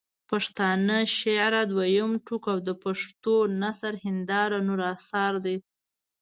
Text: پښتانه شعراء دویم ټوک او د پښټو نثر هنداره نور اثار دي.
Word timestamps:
پښتانه 0.29 0.97
شعراء 1.17 1.65
دویم 1.71 2.11
ټوک 2.25 2.43
او 2.53 2.57
د 2.67 2.69
پښټو 2.83 3.35
نثر 3.61 3.93
هنداره 4.05 4.57
نور 4.67 4.79
اثار 4.93 5.33
دي. 5.45 5.57